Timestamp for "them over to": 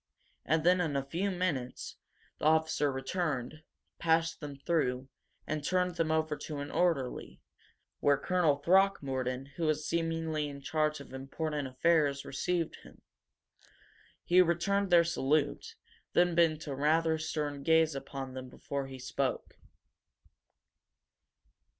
5.97-6.57